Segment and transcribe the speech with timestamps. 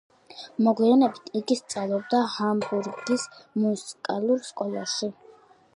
[0.67, 3.27] მოგვიანებით იგი სწავლობდა ჰამბურგის
[3.67, 5.15] მუსიკალურ სკოლაში.